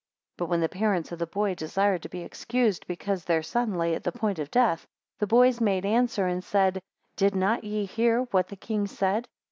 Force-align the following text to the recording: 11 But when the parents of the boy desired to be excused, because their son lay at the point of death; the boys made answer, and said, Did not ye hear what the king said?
11 0.39 0.39
But 0.39 0.49
when 0.49 0.61
the 0.61 0.67
parents 0.87 1.11
of 1.11 1.19
the 1.19 1.27
boy 1.27 1.53
desired 1.53 2.01
to 2.01 2.09
be 2.09 2.21
excused, 2.23 2.87
because 2.87 3.23
their 3.23 3.43
son 3.43 3.75
lay 3.75 3.93
at 3.93 4.03
the 4.03 4.11
point 4.11 4.39
of 4.39 4.49
death; 4.49 4.87
the 5.19 5.27
boys 5.27 5.61
made 5.61 5.85
answer, 5.85 6.25
and 6.25 6.43
said, 6.43 6.81
Did 7.15 7.35
not 7.35 7.63
ye 7.63 7.85
hear 7.85 8.21
what 8.31 8.47
the 8.47 8.55
king 8.55 8.87
said? 8.87 9.27